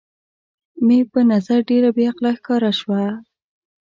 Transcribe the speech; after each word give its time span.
مې 0.85 0.99
په 1.11 1.19
نظر 1.31 1.59
ډېره 1.69 1.89
بې 1.95 2.03
عقله 2.11 2.31
ښکاره 2.39 2.71
شول. 2.79 3.09